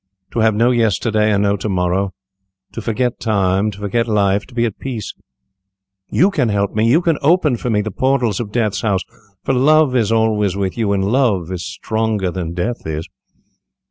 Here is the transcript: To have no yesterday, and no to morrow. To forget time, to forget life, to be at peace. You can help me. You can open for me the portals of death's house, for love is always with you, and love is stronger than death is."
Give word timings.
To 0.31 0.39
have 0.39 0.55
no 0.55 0.71
yesterday, 0.71 1.31
and 1.31 1.43
no 1.43 1.55
to 1.57 1.69
morrow. 1.69 2.11
To 2.71 2.81
forget 2.81 3.19
time, 3.19 3.69
to 3.69 3.77
forget 3.77 4.07
life, 4.07 4.47
to 4.47 4.55
be 4.55 4.65
at 4.65 4.79
peace. 4.79 5.13
You 6.09 6.31
can 6.31 6.49
help 6.49 6.73
me. 6.73 6.89
You 6.89 7.01
can 7.03 7.19
open 7.21 7.55
for 7.55 7.69
me 7.69 7.81
the 7.81 7.91
portals 7.91 8.39
of 8.39 8.51
death's 8.51 8.81
house, 8.81 9.01
for 9.43 9.53
love 9.53 9.95
is 9.95 10.11
always 10.11 10.55
with 10.55 10.75
you, 10.75 10.91
and 10.91 11.05
love 11.05 11.51
is 11.51 11.63
stronger 11.63 12.31
than 12.31 12.55
death 12.55 12.87
is." 12.87 13.07